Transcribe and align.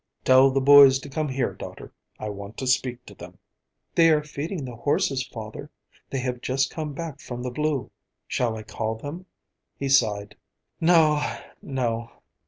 "Tell 0.25 0.49
the 0.49 0.59
boys 0.61 0.97
to 0.97 1.09
come 1.09 1.29
here, 1.29 1.53
daughter. 1.53 1.93
I 2.17 2.27
want 2.29 2.57
to 2.57 2.65
speak 2.65 3.05
to 3.05 3.13
them." 3.13 3.37
"They 3.93 4.09
are 4.09 4.23
feeding 4.23 4.65
the 4.65 4.75
horses, 4.77 5.23
father. 5.27 5.69
They 6.09 6.17
have 6.21 6.41
just 6.41 6.71
come 6.71 6.93
back 6.93 7.19
from 7.19 7.43
the 7.43 7.51
Blue. 7.51 7.91
Shall 8.27 8.57
I 8.57 8.63
call 8.63 8.95
them?" 8.95 9.27
He 9.77 9.89
sighed. 9.89 10.35
"No, 10.79 11.21
no. 11.61 12.09